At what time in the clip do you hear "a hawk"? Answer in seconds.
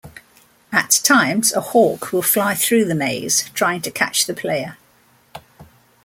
1.53-2.11